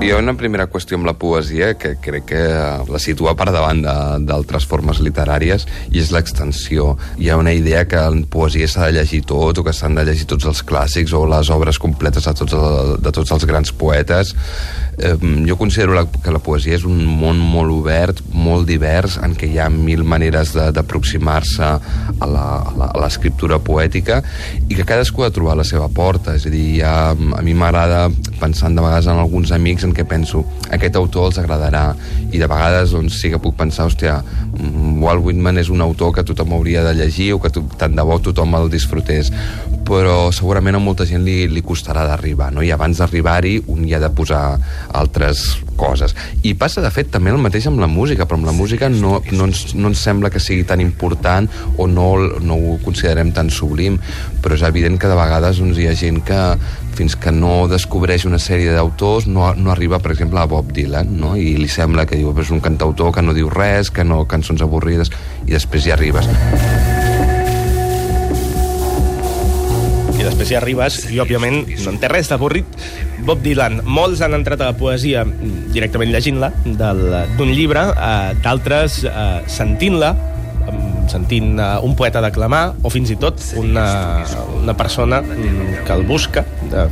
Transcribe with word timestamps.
Hi 0.00 0.08
ha 0.14 0.16
una 0.16 0.32
primera 0.32 0.64
qüestió 0.72 0.96
amb 0.96 1.04
la 1.04 1.12
poesia 1.20 1.74
que 1.76 1.90
crec 2.00 2.24
que 2.30 2.44
la 2.88 2.98
situa 3.04 3.34
per 3.36 3.50
davant 3.52 3.82
d'altres 4.24 4.64
formes 4.64 5.02
literàries 5.04 5.66
i 5.92 6.00
és 6.00 6.08
l'extensió. 6.14 6.94
Hi 7.20 7.28
ha 7.28 7.36
una 7.36 7.52
idea 7.52 7.82
que 7.84 8.00
en 8.00 8.22
poesia 8.32 8.64
s'ha 8.64 8.88
de 8.88 8.94
llegir 8.96 9.20
tot 9.28 9.60
o 9.60 9.64
que 9.66 9.74
s'han 9.76 9.98
de 9.98 10.06
llegir 10.08 10.24
tots 10.30 10.48
els 10.48 10.62
clàssics 10.64 11.12
o 11.12 11.26
les 11.28 11.50
obres 11.52 11.76
completes 11.76 12.24
de 12.24 12.32
tots, 12.32 12.56
de 13.04 13.12
tots 13.12 13.34
els 13.36 13.44
grans 13.50 13.74
poetes. 13.76 14.32
Eh, 14.96 15.18
jo 15.44 15.58
considero 15.60 15.92
la, 15.98 16.06
que 16.08 16.32
la 16.32 16.40
poesia 16.40 16.80
és 16.80 16.88
un 16.88 17.04
món 17.04 17.36
molt 17.36 17.76
obert, 17.76 18.24
molt 18.32 18.64
divers, 18.72 19.18
en 19.20 19.36
què 19.36 19.52
hi 19.52 19.60
ha 19.60 19.68
mil 19.68 20.06
maneres 20.08 20.54
d'aproximar-se 20.56 21.70
a 22.20 22.30
l'escriptura 22.96 23.60
poètica 23.60 24.22
i 24.64 24.72
que 24.72 24.88
cadascú 24.88 25.26
ha 25.26 25.28
de 25.28 25.36
trobar 25.36 25.60
la 25.60 25.68
seva 25.68 25.92
porta. 25.92 26.38
És 26.40 26.48
a 26.48 26.56
dir, 26.56 26.80
ha, 26.88 27.12
a 27.12 27.44
mi 27.44 27.52
m'agrada, 27.52 28.06
pensant 28.40 28.72
de 28.72 28.88
vegades 28.88 29.12
en 29.12 29.20
alguns 29.20 29.52
amics, 29.52 29.89
en 29.90 29.96
què 29.96 30.06
penso, 30.08 30.44
aquest 30.70 30.96
autor 31.00 31.30
els 31.30 31.40
agradarà. 31.42 31.90
I 32.30 32.38
de 32.38 32.48
vegades 32.50 32.94
doncs, 32.94 33.18
sí 33.20 33.32
que 33.32 33.42
puc 33.42 33.56
pensar, 33.58 33.88
hòstia, 33.90 34.20
mm, 34.22 34.89
Walt 35.00 35.24
Whitman 35.24 35.58
és 35.60 35.70
un 35.72 35.80
autor 35.84 36.12
que 36.16 36.24
tothom 36.26 36.54
hauria 36.56 36.84
de 36.86 36.94
llegir 36.98 37.32
o 37.34 37.40
que 37.40 37.50
to 37.52 37.64
tant 37.80 37.96
de 37.96 38.04
bo 38.06 38.18
tothom 38.22 38.54
el 38.58 38.70
disfrutés. 38.72 39.32
Però 39.90 40.30
segurament 40.34 40.78
a 40.78 40.82
molta 40.82 41.06
gent 41.08 41.24
li, 41.26 41.48
li 41.50 41.64
costarà 41.66 42.04
d'arribar, 42.06 42.52
no? 42.54 42.62
I 42.62 42.70
abans 42.74 43.00
d'arribar-hi 43.00 43.56
un 43.72 43.86
hi 43.88 43.96
ha 43.96 44.02
de 44.02 44.12
posar 44.14 44.44
altres 44.94 45.48
coses. 45.80 46.14
I 46.44 46.52
passa, 46.60 46.84
de 46.84 46.90
fet, 46.94 47.08
també 47.10 47.32
el 47.32 47.40
mateix 47.40 47.66
amb 47.70 47.80
la 47.82 47.88
música, 47.90 48.26
però 48.28 48.38
amb 48.38 48.50
la 48.50 48.54
música 48.56 48.90
no, 48.92 49.18
no, 49.32 49.48
ens, 49.48 49.72
no 49.74 49.90
ens 49.90 50.04
sembla 50.04 50.30
que 50.30 50.42
sigui 50.42 50.66
tan 50.68 50.82
important 50.84 51.48
o 51.80 51.88
no, 51.88 52.10
no 52.44 52.60
ho 52.60 52.76
considerem 52.84 53.32
tan 53.36 53.50
sublim, 53.50 53.96
però 54.44 54.58
és 54.58 54.66
evident 54.68 55.00
que 55.00 55.10
de 55.10 55.18
vegades 55.18 55.62
doncs, 55.62 55.80
hi 55.80 55.88
ha 55.88 55.96
gent 55.96 56.20
que 56.26 56.40
fins 57.00 57.14
que 57.16 57.32
no 57.32 57.64
descobreix 57.70 58.26
una 58.28 58.38
sèrie 58.42 58.74
d'autors 58.74 59.24
no, 59.30 59.46
no 59.56 59.70
arriba, 59.72 60.00
per 60.02 60.12
exemple, 60.12 60.40
a 60.40 60.48
Bob 60.50 60.72
Dylan, 60.76 61.14
no? 61.16 61.32
i 61.38 61.54
li 61.56 61.68
sembla 61.70 62.04
que 62.04 62.18
diu, 62.18 62.34
és 62.42 62.50
un 62.52 62.60
cantautor 62.60 63.14
que 63.14 63.24
no 63.24 63.32
diu 63.36 63.48
res, 63.52 63.88
que 63.94 64.04
no 64.04 64.26
cançons 64.28 64.60
avorrides, 64.60 64.89
i 64.94 65.52
després 65.54 65.86
hi 65.86 65.96
arribes. 65.96 66.28
i 70.20 70.24
després 70.24 70.50
hi 70.52 70.56
arribes 70.58 70.96
i 71.14 71.20
òbviament 71.22 71.62
no 71.80 71.92
en 71.94 71.98
té 72.00 72.08
res 72.12 72.28
d'avorrit 72.28 72.74
Bob 73.24 73.40
Dylan, 73.44 73.80
molts 73.88 74.20
han 74.24 74.36
entrat 74.36 74.60
a 74.60 74.70
la 74.72 74.76
poesia 74.76 75.24
directament 75.72 76.12
llegint-la 76.12 76.50
d'un 76.64 77.52
llibre, 77.52 77.86
eh, 77.92 78.34
d'altres 78.44 79.02
eh, 79.08 79.40
sentint-la 79.48 80.12
sentint 81.10 81.58
eh, 81.58 81.68
un 81.82 81.96
poeta 81.98 82.22
declamar 82.22 82.62
o 82.84 82.92
fins 82.92 83.10
i 83.12 83.18
tot 83.20 83.40
una, 83.58 83.86
una 84.60 84.76
persona 84.78 85.20
mm, 85.24 85.84
que 85.86 85.96
el 85.96 86.04
busca 86.08 86.44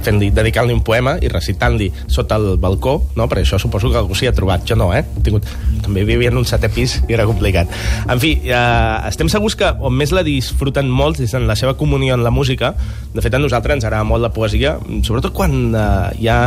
fent-li, 0.05 0.31
dedicant-li 0.35 0.75
un 0.77 0.83
poema 0.85 1.17
i 1.23 1.31
recitant-li 1.33 1.91
sota 2.07 2.39
el 2.39 2.57
balcó, 2.61 2.99
no? 3.17 3.29
per 3.29 3.43
això 3.43 3.59
suposo 3.61 3.91
que 3.93 4.01
algú 4.01 4.17
s'hi 4.19 4.29
ha 4.31 4.35
trobat, 4.37 4.65
jo 4.69 4.77
no, 4.79 4.91
eh? 4.95 5.05
He 5.19 5.25
tingut... 5.27 5.49
també 5.85 6.05
vivia 6.05 6.33
en 6.33 6.37
un 6.41 6.47
setè 6.49 6.69
pis 6.73 6.99
i 7.09 7.17
era 7.17 7.25
complicat. 7.29 7.71
En 8.11 8.21
fi, 8.21 8.35
eh, 8.45 9.09
estem 9.09 9.31
segurs 9.33 9.57
que 9.59 9.71
on 9.85 9.95
més 9.97 10.13
la 10.15 10.25
disfruten 10.27 10.89
molts 10.91 11.23
és 11.25 11.35
en 11.37 11.47
la 11.49 11.57
seva 11.57 11.77
comunió 11.79 12.17
en 12.17 12.25
la 12.25 12.33
música. 12.35 12.75
De 13.15 13.25
fet, 13.25 13.35
a 13.35 13.41
nosaltres 13.41 13.79
ens 13.79 13.87
agrada 13.89 14.05
molt 14.05 14.25
la 14.25 14.33
poesia, 14.35 14.77
sobretot 15.07 15.33
quan 15.37 15.57
eh, 15.73 15.87
hi 16.23 16.29
ha 16.33 16.41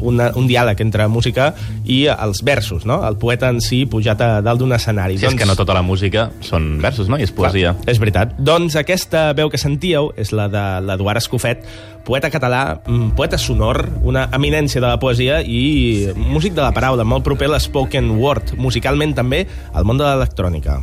una, 0.00 0.30
un 0.38 0.48
diàleg 0.50 0.80
entre 0.84 1.06
música 1.12 1.52
i 1.86 2.04
els 2.10 2.42
versos, 2.46 2.86
no? 2.88 3.00
El 3.06 3.18
poeta 3.20 3.50
en 3.52 3.62
si 3.64 3.84
pujat 3.90 4.22
a 4.24 4.30
dalt 4.44 4.62
d'un 4.62 4.74
escenari. 4.74 5.18
Si 5.18 5.28
és 5.28 5.38
que 5.38 5.48
no 5.48 5.56
tota 5.58 5.76
la 5.76 5.84
música 5.86 6.28
són 6.44 6.76
versos, 6.82 7.10
no? 7.10 7.18
I 7.18 7.26
és 7.28 7.34
poesia. 7.34 7.74
Clar, 7.78 7.92
és 7.94 8.02
veritat. 8.02 8.34
Doncs 8.38 8.78
aquesta 8.80 9.28
veu 9.38 9.50
que 9.52 9.60
sentíeu 9.60 10.12
és 10.18 10.32
la 10.34 10.48
de 10.52 10.64
l'Eduard 10.84 11.22
Escofet, 11.22 11.64
poeta 12.08 12.30
català, 12.32 12.80
mm, 12.86 13.10
poeta 13.12 13.36
sonor, 13.36 13.82
una 14.02 14.28
eminència 14.32 14.80
de 14.80 14.86
la 14.86 14.98
poesia 14.98 15.42
i 15.44 16.08
músic 16.16 16.54
de 16.56 16.62
la 16.64 16.72
paraula, 16.72 17.04
molt 17.04 17.26
proper 17.26 17.50
a 17.50 17.52
l'espoken 17.56 18.14
word, 18.16 18.54
musicalment 18.56 19.12
també 19.14 19.44
al 19.74 19.84
món 19.84 20.00
de 20.00 20.06
l'electrònica. 20.08 20.80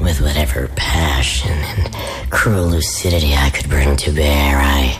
With 0.00 0.20
whatever 0.20 0.68
passion 0.74 1.54
and 1.76 1.94
cruel 2.30 2.70
lucidity 2.72 3.34
I 3.34 3.50
could 3.50 3.68
bring 3.68 3.96
to 3.98 4.10
bear, 4.10 4.58
I 4.58 4.98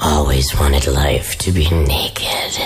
always 0.00 0.54
wanted 0.58 0.86
life 0.86 1.36
to 1.44 1.52
be 1.52 1.68
naked. 1.68 2.56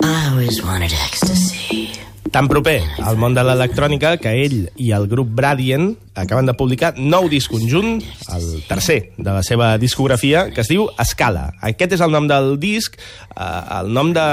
I 0.00 0.30
always 0.30 0.62
wanted 0.62 0.92
ecstasy. 0.94 1.79
Tan 2.28 2.46
proper 2.46 2.78
al 3.00 3.16
món 3.18 3.34
de 3.34 3.42
l'electrònica 3.42 4.12
que 4.20 4.34
ell 4.44 4.68
i 4.78 4.90
el 4.94 5.08
grup 5.10 5.32
Bradient 5.34 5.94
acaben 6.20 6.46
de 6.46 6.54
publicar 6.54 6.92
nou 6.98 7.28
disc 7.32 7.50
conjunt, 7.50 8.02
el 8.34 8.46
tercer 8.68 8.98
de 9.16 9.30
la 9.30 9.42
seva 9.46 9.72
discografia, 9.80 10.44
que 10.52 10.60
es 10.62 10.68
diu 10.70 10.84
Escala. 11.00 11.46
Aquest 11.64 11.96
és 11.96 12.04
el 12.04 12.12
nom 12.12 12.28
del 12.30 12.52
disc, 12.60 12.98
eh, 13.32 13.48
el 13.80 13.90
nom 13.96 14.12
de, 14.14 14.26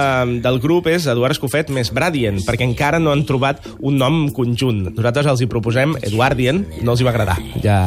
del 0.43 0.59
grup 0.63 0.89
és 0.91 1.07
Eduard 1.07 1.37
Escofet 1.37 1.71
més 1.73 1.93
Bradient, 1.95 2.41
perquè 2.45 2.67
encara 2.67 2.99
no 2.99 3.13
han 3.15 3.23
trobat 3.29 3.63
un 3.79 3.97
nom 4.01 4.25
conjunt. 4.35 4.89
Nosaltres 4.91 5.31
els 5.33 5.45
hi 5.45 5.49
proposem 5.51 5.95
Eduardient, 6.01 6.65
no 6.83 6.93
els 6.93 7.01
hi 7.01 7.07
va 7.07 7.15
agradar, 7.15 7.39
ja, 7.63 7.79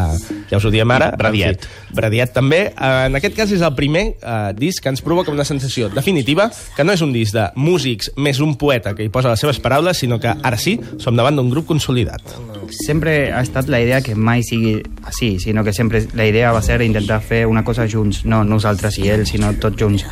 ja 0.51 0.59
us 0.59 0.67
ho 0.67 0.73
diem 0.73 0.91
ara. 0.91 1.13
Bradiet. 1.19 1.65
Fi, 1.65 1.95
Bradiet 1.97 2.35
també. 2.35 2.61
Eh, 2.71 2.93
en 3.07 3.19
aquest 3.19 3.37
cas 3.37 3.53
és 3.55 3.63
el 3.63 3.75
primer 3.79 4.05
eh, 4.19 4.39
disc 4.59 4.83
que 4.83 4.93
ens 4.93 5.03
provoca 5.05 5.33
una 5.33 5.47
sensació 5.49 5.89
definitiva 5.93 6.51
que 6.77 6.85
no 6.85 6.95
és 6.95 7.03
un 7.07 7.15
disc 7.15 7.35
de 7.37 7.49
músics 7.57 8.11
més 8.17 8.41
un 8.41 8.57
poeta 8.61 8.95
que 8.97 9.07
hi 9.07 9.13
posa 9.13 9.31
les 9.33 9.41
seves 9.41 9.61
paraules, 9.63 9.99
sinó 9.99 10.21
que 10.21 10.33
ara 10.33 10.59
sí, 10.61 10.79
som 10.99 11.17
davant 11.17 11.39
d'un 11.39 11.51
grup 11.51 11.69
consolidat. 11.71 12.23
sempre 12.71 13.33
ha 13.33 13.41
estat 13.43 13.69
la 13.69 13.81
idea 13.81 14.01
que 14.01 14.15
mai 14.15 14.45
sigui 14.47 14.77
així, 15.05 15.39
sinó 15.43 15.65
que 15.65 15.73
sempre 15.73 16.05
la 16.15 16.27
idea 16.27 16.53
va 16.53 16.63
ser 16.63 16.81
intentar 16.83 17.21
fer 17.21 17.45
una 17.47 17.65
cosa 17.65 17.87
junts, 17.89 18.25
no 18.25 18.45
nosaltres 18.45 18.99
i 18.99 19.09
ells, 19.11 19.31
sinó 19.35 19.53
tots 19.61 19.81
junts. 19.81 20.05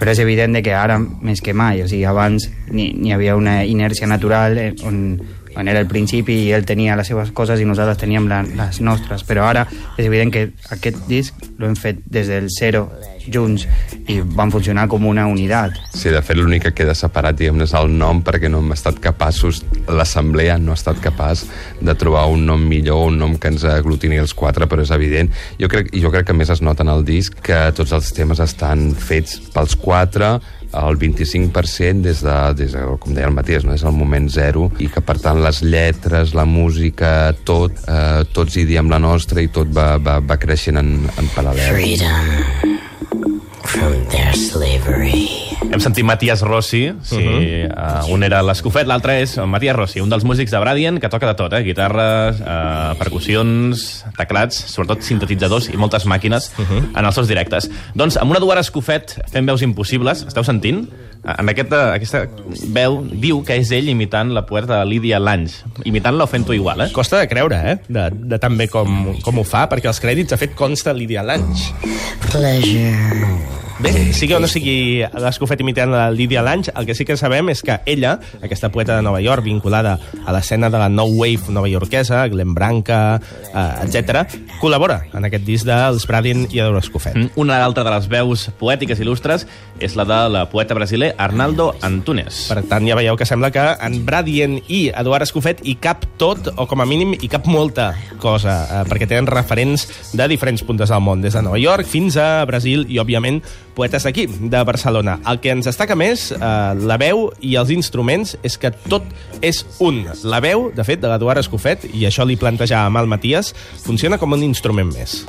Però 0.00 0.12
és 0.12 0.20
evident 0.22 0.52
de 0.52 0.62
que 0.62 0.74
ara 0.76 0.98
més 0.98 1.40
que 1.40 1.54
mai, 1.54 1.82
o 1.82 1.88
sigui, 1.88 2.04
abans 2.08 2.48
n'hi 2.70 2.92
n'hi 2.92 3.12
havia 3.12 3.36
una 3.36 3.62
inèrcia 3.64 4.06
natural 4.06 4.58
eh, 4.58 4.72
on, 4.86 5.20
on 5.56 5.68
era 5.68 5.80
el 5.80 5.88
principi 5.90 6.36
ell 6.52 6.66
tenia 6.68 6.96
les 6.98 7.10
seves 7.10 7.32
coses 7.36 7.60
i 7.60 7.66
nosaltres 7.68 8.00
teníem 8.02 8.28
la, 8.30 8.42
les 8.42 8.80
nostres, 8.80 9.24
però 9.28 9.46
ara 9.48 9.66
és 9.96 10.04
evident 10.04 10.32
que 10.32 10.48
aquest 10.74 11.02
disc 11.08 11.46
l'hem 11.60 11.76
fet 11.78 12.02
des 12.06 12.30
del 12.32 12.48
zero 12.52 12.88
junts 13.30 13.66
i 14.10 14.20
van 14.22 14.52
funcionar 14.52 14.88
com 14.90 15.06
una 15.06 15.26
unitat. 15.30 15.76
Sí, 15.94 16.10
de 16.12 16.22
fet, 16.24 16.38
l'únic 16.38 16.66
que 16.66 16.74
queda 16.82 16.94
separat, 16.98 17.36
diguem 17.38 17.62
és 17.66 17.74
el 17.78 17.92
nom, 17.92 18.22
perquè 18.24 18.50
no 18.50 18.62
hem 18.62 18.72
estat 18.74 19.00
capaços, 19.02 19.62
l'assemblea 19.88 20.58
no 20.62 20.74
ha 20.74 20.78
estat 20.78 21.00
capaç 21.02 21.44
de 21.80 21.94
trobar 21.98 22.26
un 22.32 22.46
nom 22.48 22.62
millor, 22.62 23.08
un 23.10 23.20
nom 23.20 23.36
que 23.38 23.52
ens 23.52 23.66
aglutini 23.68 24.20
els 24.22 24.34
quatre, 24.34 24.68
però 24.70 24.84
és 24.84 24.94
evident. 24.94 25.32
Jo 25.60 25.70
crec, 25.72 25.92
i 25.94 26.02
jo 26.02 26.12
crec 26.14 26.30
que 26.30 26.36
més 26.36 26.50
es 26.52 26.64
nota 26.64 26.86
en 26.86 26.92
el 26.92 27.06
disc 27.06 27.38
que 27.44 27.64
tots 27.76 27.94
els 27.94 28.12
temes 28.16 28.42
estan 28.42 28.90
fets 28.98 29.38
pels 29.52 29.76
quatre, 29.78 30.36
el 30.72 30.96
25% 30.96 32.00
des 32.00 32.22
de, 32.24 32.36
des 32.56 32.72
de, 32.72 32.84
com 33.00 33.14
deia 33.14 33.28
el 33.28 33.36
Matías, 33.36 33.64
no? 33.64 33.76
des 33.76 33.84
del 33.84 33.96
moment 33.96 34.28
zero, 34.32 34.70
i 34.80 34.88
que 34.92 35.04
per 35.04 35.18
tant 35.20 35.42
les 35.44 35.62
lletres, 35.64 36.34
la 36.38 36.46
música, 36.48 37.32
tot, 37.44 37.84
eh, 37.86 38.24
tots 38.32 38.56
hi 38.56 38.66
diem 38.68 38.90
la 38.92 39.00
nostra 39.02 39.44
i 39.44 39.52
tot 39.52 39.72
va, 39.72 39.94
va, 40.02 40.20
va 40.24 40.40
creixent 40.40 40.80
en, 40.80 40.94
en 41.12 41.32
paral·lel. 41.36 41.74
Freedom 41.76 42.71
from 43.72 44.04
their 44.12 44.34
slavery. 44.36 45.28
Hem 45.72 45.80
sentit 45.80 46.04
Matías 46.04 46.42
Rossi, 46.44 46.92
sí, 47.02 47.16
uh 47.16 47.22
-huh. 47.22 48.04
uh, 48.04 48.12
un 48.12 48.22
era 48.22 48.42
l'Escofet, 48.42 48.86
l'altre 48.86 49.22
és 49.22 49.38
Matías 49.46 49.76
Rossi, 49.76 50.00
un 50.00 50.10
dels 50.10 50.24
músics 50.24 50.50
de 50.50 50.58
Bradient 50.58 51.00
que 51.00 51.08
toca 51.08 51.26
de 51.26 51.34
tot, 51.34 51.52
eh? 51.52 51.62
guitarres, 51.62 52.40
uh, 52.40 52.92
percussions, 52.98 54.04
teclats, 54.16 54.56
sobretot 54.74 55.02
sintetitzadors 55.02 55.70
i 55.72 55.76
moltes 55.76 56.04
màquines 56.04 56.52
uh 56.58 56.64
-huh. 56.64 56.98
en 56.98 57.04
els 57.04 57.14
seus 57.14 57.28
directes. 57.28 57.70
Doncs 57.94 58.16
amb 58.16 58.30
un 58.30 58.36
Eduard 58.36 58.60
Escofet 58.60 59.16
fent 59.32 59.46
veus 59.46 59.62
impossibles, 59.62 60.26
esteu 60.26 60.44
sentint? 60.44 60.88
En 61.22 61.48
aquesta, 61.52 61.92
aquesta 61.94 62.24
veu 62.74 62.98
diu 63.06 63.44
que 63.46 63.54
és 63.60 63.70
ell 63.76 63.92
imitant 63.92 64.32
la 64.34 64.42
poeta 64.48 64.80
Lídia 64.88 65.20
Lange. 65.22 65.62
Imitant-la 65.86 66.26
o 66.26 66.30
fent-ho 66.30 66.56
igual, 66.56 66.82
eh? 66.82 66.90
Costa 66.94 67.20
de 67.22 67.30
creure, 67.30 67.60
eh? 67.72 67.76
De, 67.86 68.08
de 68.10 68.40
tan 68.42 68.58
bé 68.58 68.66
com, 68.72 69.12
com 69.22 69.38
ho 69.38 69.46
fa, 69.46 69.68
perquè 69.70 69.92
els 69.92 70.02
crèdits, 70.02 70.34
de 70.34 70.40
fet, 70.40 70.58
consta 70.58 70.94
Lídia 70.96 71.22
Lange. 71.22 71.70
Pleasure. 72.32 73.60
Bé, 73.82 74.12
sigui 74.14 74.34
o 74.36 74.38
no 74.38 74.46
sigui 74.46 75.02
l'Escofet 75.18 75.58
imitant 75.64 75.90
la 75.90 76.04
Lídia 76.12 76.42
Lange, 76.44 76.70
el 76.78 76.86
que 76.86 76.94
sí 76.94 77.06
que 77.08 77.16
sabem 77.18 77.48
és 77.50 77.64
que 77.66 77.80
ella, 77.90 78.12
aquesta 78.44 78.68
poeta 78.70 78.94
de 78.94 79.02
Nova 79.02 79.18
York, 79.24 79.42
vinculada 79.42 79.96
a 80.22 80.34
l'escena 80.34 80.68
de 80.70 80.78
la 80.78 80.86
No 80.92 81.06
Wave 81.08 81.50
novaiorquesa, 81.50 82.20
Glenn 82.30 82.54
Branca, 82.54 83.18
eh, 83.48 83.64
etc, 83.82 84.22
col·labora 84.60 85.00
en 85.10 85.26
aquest 85.26 85.46
disc 85.48 85.66
dels 85.66 86.06
Bradin 86.06 86.44
i 86.52 86.60
Eduard 86.60 86.82
Escofet. 86.84 87.16
Mm, 87.16 87.32
Una 87.42 87.58
altra 87.64 87.82
de 87.82 87.94
les 87.96 88.06
veus 88.12 88.50
poètiques 88.60 89.00
il·lustres 89.02 89.48
és 89.82 89.96
la 89.98 90.06
de 90.06 90.20
la 90.36 90.44
poeta 90.52 90.78
brasiler 90.78 91.11
Arnaldo 91.18 91.72
Antunes. 91.82 92.46
Per 92.50 92.62
tant, 92.68 92.86
ja 92.88 92.96
veieu 92.98 93.16
que 93.18 93.26
sembla 93.28 93.50
que 93.54 93.62
en 93.82 93.98
Bradien 94.06 94.58
i 94.66 94.86
Eduard 94.90 95.26
Escofet 95.26 95.62
hi 95.66 95.76
cap 95.82 96.04
tot, 96.20 96.52
o 96.56 96.66
com 96.70 96.82
a 96.82 96.86
mínim 96.88 97.14
hi 97.18 97.30
cap 97.32 97.46
molta 97.50 97.92
cosa, 98.22 98.56
eh, 98.64 98.82
perquè 98.90 99.08
tenen 99.10 99.28
referents 99.30 99.86
de 100.12 100.28
diferents 100.30 100.64
puntes 100.66 100.92
del 100.92 101.02
món, 101.04 101.22
des 101.22 101.34
de 101.34 101.42
Nova 101.42 101.60
York 101.60 101.88
fins 101.88 102.16
a 102.16 102.44
Brasil 102.48 102.86
i, 102.88 103.00
òbviament, 103.02 103.42
poetes 103.76 104.06
d'aquí, 104.06 104.26
de 104.26 104.64
Barcelona. 104.64 105.18
El 105.28 105.40
que 105.40 105.52
ens 105.54 105.68
destaca 105.68 105.96
més, 105.98 106.30
eh, 106.32 106.38
la 106.78 106.98
veu 107.00 107.30
i 107.40 107.56
els 107.60 107.70
instruments, 107.74 108.36
és 108.42 108.58
que 108.58 108.72
tot 108.88 109.04
és 109.40 109.64
un. 109.80 110.04
La 110.24 110.40
veu, 110.40 110.70
de 110.74 110.84
fet, 110.84 111.00
de 111.00 111.10
l'Eduard 111.10 111.42
Escofet, 111.42 111.88
i 111.92 112.06
això 112.08 112.26
li 112.26 112.36
plantejava 112.36 113.00
el 113.00 113.10
Matías, 113.10 113.54
funciona 113.82 114.18
com 114.18 114.32
un 114.32 114.42
instrument 114.42 114.92
més. 114.92 115.22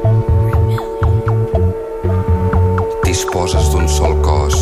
disposes 3.14 3.70
d'un 3.72 3.88
sol 3.88 4.16
cos, 4.26 4.56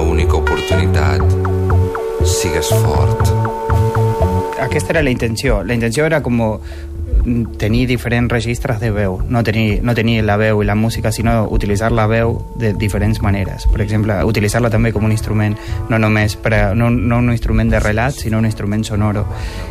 única 0.00 0.36
oportunitat. 0.36 1.22
Sigues 2.24 2.68
fort. 2.82 3.20
Aquesta 4.60 4.92
era 4.92 5.02
la 5.02 5.10
intenció. 5.10 5.62
La 5.64 5.74
intenció 5.74 6.04
era 6.06 6.22
com 6.22 6.40
tenir 7.58 7.86
diferents 7.86 8.30
registres 8.32 8.80
de 8.80 8.90
veu, 8.90 9.18
no 9.28 9.42
tenir, 9.44 9.82
no 9.82 9.94
tenir 9.94 10.22
la 10.24 10.36
veu 10.40 10.62
i 10.62 10.66
la 10.66 10.74
música, 10.74 11.12
sinó 11.12 11.46
utilitzar 11.50 11.90
la 11.92 12.06
veu 12.10 12.36
de 12.58 12.72
diferents 12.74 13.20
maneres. 13.22 13.66
Per 13.70 13.80
exemple, 13.82 14.16
utilitzar-la 14.24 14.70
també 14.70 14.92
com 14.92 15.04
un 15.04 15.14
instrument, 15.14 15.56
no 15.88 15.98
només 15.98 16.36
per 16.36 16.54
a, 16.54 16.62
no, 16.74 16.90
no 16.90 17.18
un 17.18 17.30
instrument 17.32 17.70
de 17.70 17.80
relat, 17.80 18.14
sinó 18.14 18.38
un 18.38 18.48
instrument 18.48 18.84
sonoro. 18.84 19.26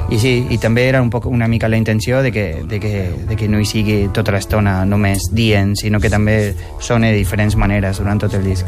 I 0.10 0.20
sí, 0.20 0.34
i 0.50 0.58
també 0.62 0.88
era 0.90 1.02
un 1.02 1.10
poc 1.10 1.28
una 1.30 1.48
mica 1.48 1.70
la 1.70 1.78
intenció 1.78 2.24
de 2.24 2.32
que, 2.32 2.64
de 2.68 2.80
que, 2.80 3.10
de 3.30 3.36
que 3.36 3.48
no 3.48 3.60
hi 3.60 3.68
sigui 3.70 4.00
tota 4.14 4.34
l'estona 4.36 4.84
només 4.86 5.30
dient, 5.34 5.76
sinó 5.80 6.00
que 6.00 6.10
també 6.10 6.40
sone 6.80 7.12
de 7.14 7.18
diferents 7.18 7.56
maneres 7.56 8.00
durant 8.02 8.20
tot 8.22 8.34
el 8.38 8.46
disc. 8.46 8.68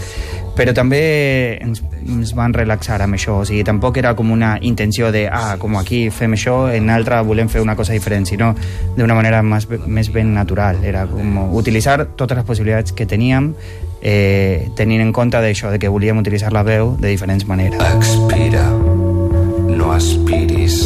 Però 0.55 0.73
també 0.75 1.57
ens, 1.63 1.79
ens 2.03 2.33
van 2.35 2.53
relaxar 2.53 2.99
amb 3.01 3.15
això, 3.15 3.39
o 3.41 3.45
sigui, 3.47 3.63
tampoc 3.63 3.97
era 4.01 4.13
com 4.19 4.33
una 4.33 4.57
intenció 4.61 5.11
de, 5.13 5.25
ah, 5.31 5.55
com 5.59 5.77
aquí 5.79 6.09
fem 6.11 6.35
això, 6.35 6.65
en 6.73 6.89
altra 6.91 7.21
volem 7.25 7.49
fer 7.49 7.63
una 7.63 7.77
cosa 7.79 7.95
diferent, 7.95 8.27
sinó 8.27 8.51
d'una 8.97 9.15
manera 9.17 9.41
més, 9.43 9.67
més 9.87 10.11
ben 10.13 10.33
natural. 10.35 10.81
Era 10.83 11.05
com 11.09 11.55
utilitzar 11.57 11.99
totes 12.19 12.41
les 12.41 12.47
possibilitats 12.47 12.95
que 12.95 13.07
teníem 13.07 13.53
eh, 14.01 14.69
tenint 14.75 15.03
en 15.05 15.13
compte 15.15 15.39
d'això, 15.41 15.71
de 15.71 15.79
que 15.79 15.91
volíem 15.91 16.19
utilitzar 16.21 16.51
la 16.53 16.65
veu 16.67 16.95
de 16.99 17.13
diferents 17.13 17.47
maneres. 17.47 17.81
Expira. 17.95 18.65
No 19.71 19.93
aspiris. 19.93 20.80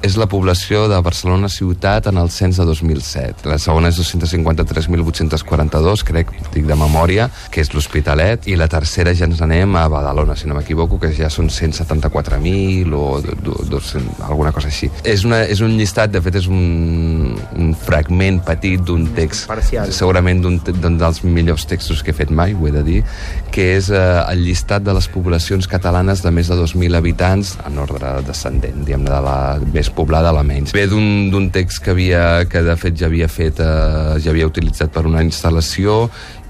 és 0.00 0.14
la 0.16 0.24
població 0.30 0.86
de 0.88 0.96
Barcelona 1.04 1.50
ciutat 1.52 2.06
en 2.08 2.16
el 2.16 2.30
cens 2.32 2.56
de 2.56 2.64
2007. 2.64 3.44
La 3.50 3.58
segona 3.60 3.90
és 3.92 3.98
253.842, 4.00 6.04
crec, 6.08 6.32
dic 6.54 6.64
de 6.64 6.78
memòria, 6.80 7.28
que 7.52 7.60
és 7.60 7.68
l'Hospitalet, 7.74 8.48
i 8.48 8.56
la 8.56 8.70
tercera 8.72 9.12
ja 9.12 9.28
ens 9.28 9.42
anem 9.44 9.76
a 9.76 9.84
Badalona, 9.92 10.32
si 10.32 10.48
no 10.48 10.56
m'equivoco, 10.56 10.96
que 11.02 11.12
ja 11.12 11.28
són 11.28 11.52
174.000 11.52 12.96
o 12.96 13.20
200, 13.20 14.24
alguna 14.30 14.54
cosa 14.56 14.72
així. 14.72 14.88
És, 15.04 15.28
una, 15.28 15.42
és 15.44 15.60
un 15.60 15.76
llistat, 15.76 16.08
de 16.14 16.24
fet, 16.24 16.40
és 16.40 16.48
un, 16.48 17.36
un 17.52 17.76
fragment 17.84 18.40
petit 18.48 18.80
d'un 18.80 19.04
text, 19.12 19.44
Parcial. 19.52 19.92
segurament 19.92 20.40
d'un 20.40 20.56
d'un 20.72 20.96
dels 20.98 21.20
millors 21.24 21.66
textos 21.68 22.02
que 22.02 22.12
he 22.12 22.16
fet 22.16 22.30
mai, 22.32 22.54
ho 22.56 22.66
he 22.68 22.72
de 22.72 22.82
dir, 22.86 22.98
que 23.52 23.74
és 23.76 23.90
eh, 23.92 24.00
el 24.32 24.44
llistat 24.46 24.84
de 24.86 24.94
les 24.96 25.08
poblacions 25.12 25.68
catalanes 25.68 25.97
de 26.06 26.30
més 26.34 26.48
de 26.48 26.56
2.000 26.58 26.96
habitants 26.98 27.56
en 27.66 27.78
ordre 27.82 28.18
descendent, 28.26 28.84
diguem 28.86 29.04
de 29.04 29.20
la 29.24 29.58
més 29.74 29.90
poblada 29.90 30.30
a 30.30 30.36
la 30.36 30.44
menys. 30.46 30.72
Ve 30.76 30.86
d'un 30.88 31.50
text 31.54 31.82
que, 31.84 31.90
havia, 31.90 32.44
que 32.50 32.62
de 32.62 32.76
fet 32.78 32.98
ja 32.98 33.08
havia 33.08 33.28
fet, 33.28 33.60
eh, 33.60 34.18
ja 34.22 34.30
havia 34.30 34.48
utilitzat 34.48 34.92
per 34.94 35.06
una 35.08 35.24
instal·lació 35.26 36.06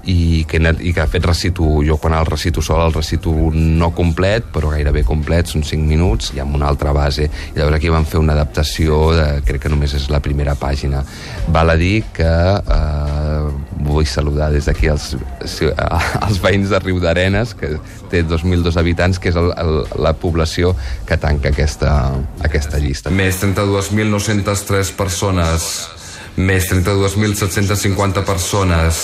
i 0.09 0.45
que, 0.47 0.57
i 0.57 0.93
que 0.93 1.01
de 1.01 1.07
fet 1.11 1.25
recito, 1.25 1.65
jo 1.85 1.97
quan 2.01 2.15
el 2.17 2.25
recito 2.25 2.61
sol 2.65 2.81
el 2.85 2.93
recito 2.95 3.31
no 3.53 3.91
complet, 3.95 4.47
però 4.53 4.71
gairebé 4.71 5.03
complet, 5.07 5.49
són 5.51 5.65
5 5.67 5.85
minuts, 5.85 6.31
i 6.35 6.41
amb 6.41 6.55
una 6.55 6.69
altra 6.71 6.93
base. 6.95 7.27
I 7.27 7.59
llavors 7.59 7.77
aquí 7.77 7.91
van 7.93 8.07
fer 8.09 8.21
una 8.21 8.33
adaptació, 8.37 9.01
de, 9.17 9.27
crec 9.45 9.65
que 9.65 9.73
només 9.73 9.93
és 9.97 10.09
la 10.13 10.21
primera 10.23 10.55
pàgina. 10.59 11.03
Val 11.53 11.73
a 11.73 11.77
dir 11.79 12.03
que 12.15 12.29
eh, 12.29 13.18
vull 13.99 14.07
saludar 14.07 14.49
des 14.53 14.67
d'aquí 14.69 14.89
els, 14.91 15.11
els 15.43 16.41
veïns 16.43 16.71
de 16.71 16.79
Riu 16.81 16.99
d'Arenes, 17.03 17.53
que 17.59 17.75
té 18.11 18.23
2.002 18.23 18.79
habitants, 18.79 19.19
que 19.19 19.31
és 19.33 19.39
el, 19.39 19.51
el, 19.59 19.79
la 19.99 20.15
població 20.17 20.73
que 21.07 21.19
tanca 21.19 21.51
aquesta, 21.53 21.93
aquesta 22.45 22.79
llista. 22.81 23.13
Més 23.13 23.41
32.903 23.43 24.93
persones, 24.99 25.71
més 26.39 26.69
32.750 26.71 28.25
persones, 28.27 29.03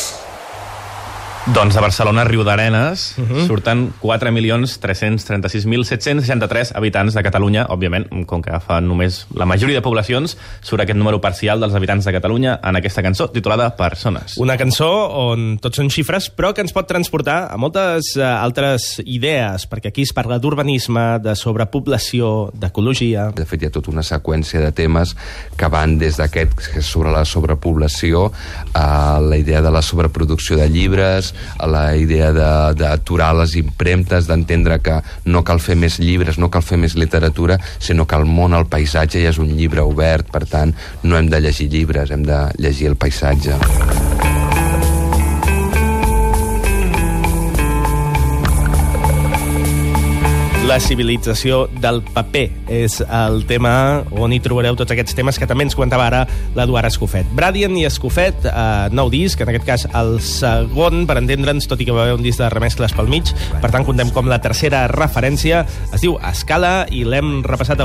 Doncs 1.53 1.75
de 1.77 1.81
Barcelona 1.81 2.23
a 2.23 2.25
Riu 2.25 2.41
d'Arenes 2.41 3.19
uh 3.19 3.21
-huh. 3.21 3.45
surten 3.45 3.93
4.336.763 4.01 6.73
habitants 6.73 7.13
de 7.13 7.21
Catalunya. 7.21 7.67
Òbviament, 7.69 8.25
com 8.25 8.41
que 8.41 8.59
fa 8.59 8.81
només 8.81 9.27
la 9.35 9.45
majoria 9.45 9.75
de 9.75 9.81
poblacions, 9.81 10.37
surt 10.61 10.81
aquest 10.81 10.97
número 10.97 11.21
parcial 11.21 11.59
dels 11.59 11.75
habitants 11.75 12.05
de 12.05 12.11
Catalunya 12.11 12.59
en 12.63 12.75
aquesta 12.75 13.03
cançó 13.03 13.29
titulada 13.29 13.75
Persones. 13.75 14.37
Una 14.37 14.57
cançó 14.57 14.89
on 14.89 15.59
tots 15.59 15.77
són 15.77 15.91
xifres, 15.91 16.31
però 16.35 16.51
que 16.51 16.61
ens 16.61 16.73
pot 16.73 16.87
transportar 16.87 17.49
a 17.51 17.57
moltes 17.57 18.17
eh, 18.17 18.23
altres 18.23 19.03
idees, 19.05 19.69
perquè 19.69 19.89
aquí 19.89 20.01
es 20.01 20.13
parla 20.13 20.39
d'urbanisme, 20.39 21.19
de 21.19 21.35
sobrepoblació, 21.35 22.49
d'ecologia... 22.55 23.31
De 23.35 23.45
fet, 23.45 23.61
hi 23.61 23.65
ha 23.67 23.69
tota 23.69 23.91
una 23.91 24.01
seqüència 24.01 24.61
de 24.61 24.71
temes 24.71 25.15
que 25.55 25.67
van 25.67 25.99
des 25.99 26.17
d'aquest 26.17 26.55
que 26.55 26.79
és 26.79 26.85
sobre 26.85 27.11
la 27.11 27.23
sobrepoblació 27.23 28.31
a 28.73 29.19
la 29.21 29.37
idea 29.37 29.61
de 29.61 29.69
la 29.69 29.81
sobreproducció 29.81 30.57
de 30.57 30.69
llibres, 30.69 31.34
la 31.67 31.95
idea 31.95 32.31
de- 32.33 32.73
d'aturar 32.75 33.33
les 33.35 33.55
impremtes, 33.55 34.27
d'entendre 34.27 34.79
que 34.79 35.01
no 35.25 35.43
cal 35.43 35.59
fer 35.59 35.75
més 35.75 35.99
llibres, 35.99 36.37
no 36.37 36.49
cal 36.49 36.63
fer 36.63 36.77
més 36.77 36.95
literatura, 36.95 37.59
sinó 37.79 38.05
que 38.05 38.15
el 38.15 38.25
món, 38.25 38.53
el 38.53 38.65
paisatge 38.65 39.21
ja 39.23 39.29
és 39.29 39.37
un 39.37 39.55
llibre 39.55 39.81
obert, 39.81 40.29
per 40.31 40.45
tant, 40.45 40.73
no 41.03 41.17
hem 41.17 41.29
de 41.29 41.41
llegir 41.41 41.69
llibres, 41.69 42.11
hem 42.11 42.23
de 42.23 42.49
llegir 42.57 42.87
el 42.87 42.95
paisatge. 42.95 44.04
La 50.65 50.79
civilització 50.81 51.67
del 51.77 51.99
paper. 52.01 52.47
És 52.73 52.95
el 53.03 53.43
tema 53.45 54.01
on 54.17 54.33
hi 54.33 54.39
trobareu 54.41 54.73
tots 54.73 54.95
aquests 54.95 55.13
temes 55.13 55.37
que 55.37 55.45
també 55.45 55.67
ens 55.67 55.75
comentava 55.77 56.07
ara 56.07 56.23
l'Eduard 56.55 56.89
Escofet. 56.89 57.27
Bradien 57.37 57.75
i 57.77 57.83
Escofet, 57.85 58.47
eh, 58.49 58.87
nou 58.89 59.11
disc, 59.13 59.37
en 59.41 59.51
aquest 59.51 59.67
cas 59.67 59.85
el 59.93 60.17
segon, 60.25 61.05
per 61.05 61.19
entendre'ns, 61.21 61.69
tot 61.69 61.81
i 61.81 61.85
que 61.85 61.93
va 61.93 62.07
haver 62.07 62.15
un 62.17 62.23
disc 62.25 62.41
de 62.41 62.49
remescles 62.49 62.95
pel 62.97 63.11
mig, 63.13 63.29
per 63.61 63.69
tant, 63.69 63.85
contem 63.85 64.09
com 64.09 64.25
la 64.25 64.39
tercera 64.41 64.87
referència, 64.89 65.67
es 65.93 66.01
diu 66.01 66.17
Escala 66.31 66.87
i 66.89 67.03
l'hem 67.05 67.43
repassat 67.45 67.77
avui 67.77 67.83